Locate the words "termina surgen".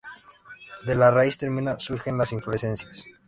1.37-2.17